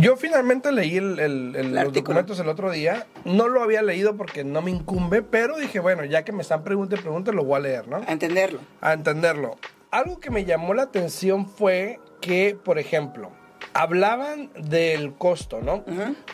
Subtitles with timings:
[0.00, 3.06] Yo finalmente leí el, el- el- los documentos el otro día.
[3.24, 6.62] No lo había leído porque no me incumbe, pero dije, bueno, ya que me están
[6.64, 7.96] preguntando y preguntando, lo voy a leer, ¿no?
[8.06, 8.60] A entenderlo.
[8.80, 9.56] a entenderlo.
[9.90, 13.30] Algo que me llamó la atención fue que, por ejemplo,
[13.74, 15.84] hablaban del costo, ¿no?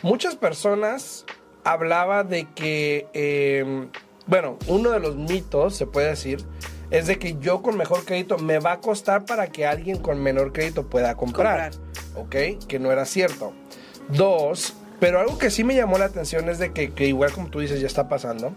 [0.03, 1.25] Muchas personas
[1.63, 3.87] hablaban de que, eh,
[4.27, 6.39] bueno, uno de los mitos, se puede decir,
[6.91, 10.21] es de que yo con mejor crédito me va a costar para que alguien con
[10.21, 11.71] menor crédito pueda comprar.
[12.15, 12.35] ¿Ok?
[12.67, 13.53] Que no era cierto.
[14.09, 17.49] Dos, pero algo que sí me llamó la atención es de que, que igual como
[17.49, 18.53] tú dices ya está pasando.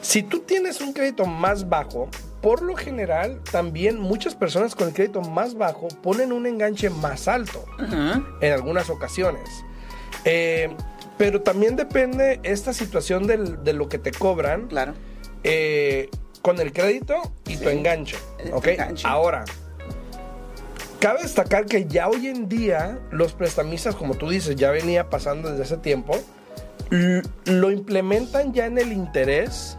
[0.00, 2.08] Si tú tienes un crédito más bajo,
[2.40, 7.28] por lo general también muchas personas con el crédito más bajo ponen un enganche más
[7.28, 7.64] alto
[8.40, 9.48] en algunas ocasiones.
[10.24, 10.70] Eh,
[11.18, 14.94] pero también depende esta situación del- de lo que te cobran Claro.
[15.44, 16.08] Eh,
[16.42, 17.76] con el crédito y tu Sí.
[17.76, 18.16] enganche.
[18.38, 18.66] El ¿ok?
[18.68, 19.06] enganche.
[19.06, 19.44] Ahora,
[21.00, 25.50] cabe destacar que ya hoy en día los prestamistas, como tú dices, ya venía pasando
[25.50, 26.16] desde hace tiempo,
[27.46, 29.78] lo implementan ya en el interés,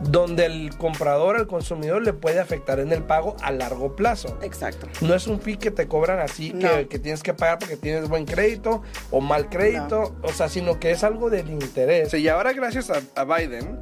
[0.00, 4.38] donde el comprador, al consumidor, le puede afectar en el pago a largo plazo.
[4.40, 4.86] Exacto.
[5.02, 6.88] No es un fee que te cobran así, que, No.
[6.88, 8.80] que tienes que pagar porque tienes buen crédito
[9.10, 12.14] o mal crédito, o sea, sino que es algo del interés.
[12.14, 13.78] Y ahora gracias a, a Biden,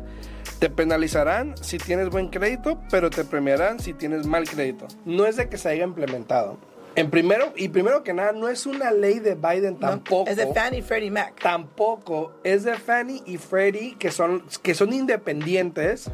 [0.59, 4.87] te penalizarán si tienes buen crédito, pero te premiarán si tienes mal crédito.
[5.05, 6.59] No es de que se haya implementado.
[6.97, 10.29] En primero, y primero que nada, no es una ley de Biden No, tampoco.
[10.31, 11.35] Es de Fannie Freddie Mac.
[11.41, 16.11] Tampoco es de Fannie y Freddie, que son, que son independientes.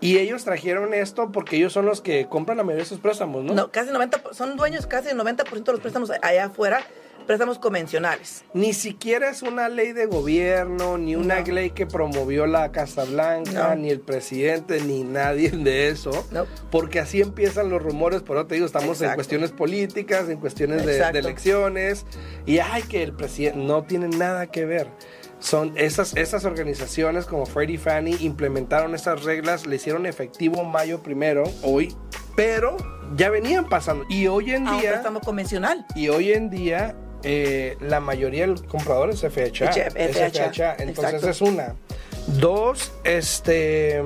[0.00, 3.42] Y ellos trajeron esto porque ellos son los que compran la mayoría de sus préstamos,
[3.42, 3.52] ¿no?
[3.52, 6.82] No, casi 90, po- son dueños casi del 90% de los préstamos allá afuera,
[7.28, 8.42] préstamos convencionales.
[8.54, 11.52] Ni siquiera es una ley de gobierno, ni una No.
[11.52, 13.74] ley que promovió la Casa Blanca, No.
[13.76, 16.26] ni el presidente, ni nadie de eso.
[16.30, 16.46] No.
[16.70, 20.86] Porque así empiezan los rumores, por eso te digo, estamos en cuestiones políticas, en cuestiones
[20.86, 22.06] de, elecciones.
[22.46, 24.88] Y ay, que el presidente no tiene nada que ver.
[25.38, 31.02] Son esas, esas organizaciones como Freddie y Fannie implementaron estas reglas, le hicieron efectivo mayo
[31.02, 31.94] primero, hoy,
[32.34, 32.76] pero
[33.16, 34.06] ya venían pasando.
[34.08, 34.90] Y hoy en A un día...
[34.92, 35.86] préstamo convencional.
[35.94, 39.72] Y hoy en día eh, la mayoría del comprador es FHA.
[39.72, 40.76] FHA, FHA.
[40.78, 41.28] Entonces exacto.
[41.30, 41.74] es una.
[42.38, 44.02] Dos, este...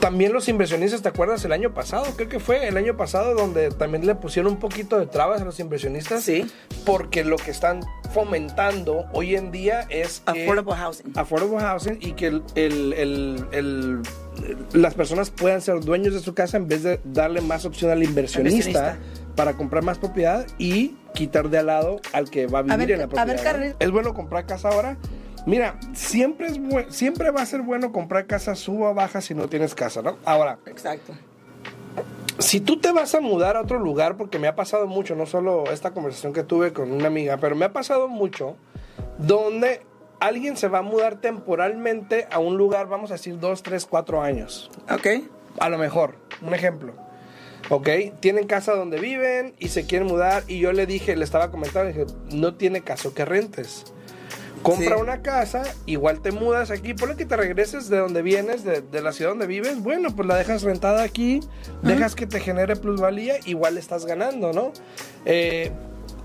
[0.00, 2.06] También los inversionistas, ¿te acuerdas el año pasado?
[2.16, 5.44] Creo que fue el año pasado donde también le pusieron un poquito de trabas a
[5.44, 6.22] los inversionistas.
[6.24, 6.50] Sí.
[6.86, 7.82] Porque lo que están
[8.14, 11.12] fomentando hoy en día es que- Affordable housing.
[11.16, 14.02] affordable housing y que el, el- el- el-
[14.72, 18.02] las personas puedan ser dueños de su casa en vez de darle más opción al
[18.02, 18.98] inversionista, Inversionista.
[19.40, 22.90] Para comprar más propiedad y quitar de al lado al que va a vivir ver,
[22.90, 23.26] en la a propiedad.
[23.26, 23.42] ver, ¿no?
[23.42, 23.76] Karen.
[23.78, 24.98] ¿Es bueno comprar casa ahora?
[25.46, 26.60] Mira, siempre, es
[26.94, 30.18] siempre va a ser bueno comprar casa, suba o baja si no tienes casa, ¿no?
[30.26, 31.14] Ahora, Exacto.
[32.38, 35.24] si tú te vas a mudar a otro lugar, porque me ha pasado mucho, no
[35.24, 38.56] solo esta conversación que tuve con una amiga, pero me ha pasado mucho,
[39.16, 39.80] donde
[40.20, 44.20] alguien se va a mudar temporalmente a un lugar, vamos a decir, dos, tres, cuatro
[44.20, 44.70] años.
[44.90, 45.06] Ok.
[45.58, 46.92] A lo mejor, un ejemplo.
[47.68, 47.88] ¿Ok?
[48.20, 51.88] Tienen casa donde viven y se quieren mudar y yo le dije, le estaba comentando,
[51.92, 53.84] dije, no tiene caso que rentes.
[54.62, 55.02] Compra Sí.
[55.02, 58.82] una casa, igual te mudas aquí, por lo que te regreses de donde vienes, de,
[58.82, 61.40] de la ciudad donde vives, bueno, pues la dejas rentada aquí,
[61.82, 64.72] dejas que te genere plusvalía, igual estás ganando, ¿no?
[65.24, 65.70] Eh,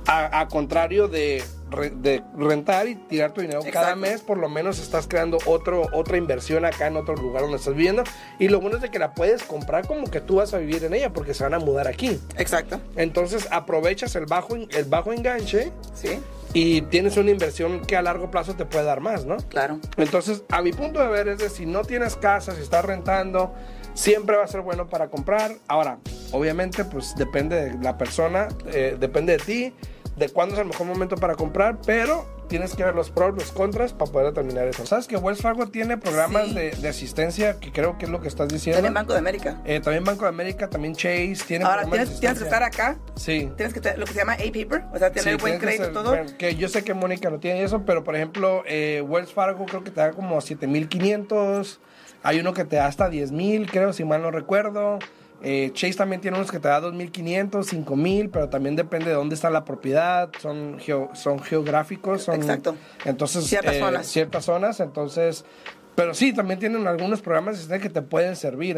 [0.08, 4.50] a, a contrario de, re- de rentar y tirar tu dinero cada mes, por lo
[4.50, 8.04] menos estás creando otro, otra inversión acá en otro lugar donde estás viviendo.
[8.40, 10.84] Y lo bueno es de que la puedes comprar como que tú vas a vivir
[10.84, 12.20] en ella porque se van a mudar aquí.
[12.38, 12.80] Exacto.
[12.96, 16.20] Entonces aprovechas el bajo, el bajo enganche Sí.
[16.54, 19.38] y tienes una inversión que a largo plazo te puede dar más, ¿no?
[19.50, 19.80] Claro.
[19.98, 23.54] Entonces, a mi punto de ver es de si no tienes casa, si estás rentando,
[23.94, 25.54] siempre va a ser bueno para comprar.
[25.68, 25.98] Ahora,
[26.32, 29.74] obviamente, pues depende de la persona, eh, depende de ti,
[30.16, 33.52] de cuándo es el mejor momento para comprar, pero tienes que ver los pros, los
[33.52, 34.86] contras para poder determinar eso.
[34.86, 36.54] ¿Sabes que Wells Fargo tiene programas Sí.
[36.54, 38.78] de, de asistencia que creo que es lo que estás diciendo?
[38.78, 39.62] También Banco de América.
[39.66, 42.98] Eh, también Banco de América, también Chase, tiene Ahora, tienes, tienes que estar acá.
[43.16, 43.52] Sí.
[43.58, 45.66] Tienes que tener lo que se llama A-Paper, o sea, tener Sí, buen tienes que
[45.66, 46.10] crédito, ser- todo.
[46.10, 49.66] bueno, que yo sé que Mónica no tiene eso, pero por ejemplo, eh, Wells Fargo
[49.66, 51.80] creo que te da como 7500.
[52.24, 55.00] Hay uno que te da hasta 10000, creo, si mal no recuerdo.
[55.44, 59.36] Eh, Chase también tiene unos que te da 2500, 5000, pero también depende de dónde
[59.36, 60.30] está la propiedad.
[60.42, 62.24] Son, geo- son geográficos.
[62.24, 62.76] Son, Exacto.
[63.06, 64.08] Entonces, Ciertas eh, zonas.
[64.08, 65.46] Ciertas zonas, entonces.
[65.96, 68.74] Pero sí, también tienen algunos programas que te pueden servir.